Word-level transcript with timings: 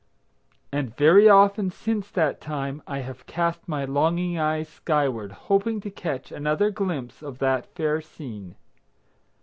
And 0.71 0.97
very 0.97 1.29
often 1.29 1.69
since 1.69 2.09
that 2.09 2.41
time 2.41 2.81
I 2.87 3.01
have 3.01 3.27
cast 3.27 3.67
my 3.67 3.85
longing 3.85 4.35
eyes 4.35 4.67
skyward, 4.67 5.31
hoping 5.31 5.79
to 5.81 5.91
catch 5.91 6.31
another 6.31 6.71
glimpse 6.71 7.21
of 7.21 7.37
that 7.37 7.67
fair 7.75 8.01
scene. 8.01 8.55